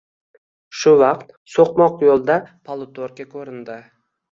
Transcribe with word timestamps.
Shu 0.83 0.93
vaqt 1.01 1.35
so‘qmoq 1.57 2.03
yo‘lda 2.07 2.39
polutorka 2.71 3.31
ko‘rindi. 3.37 3.81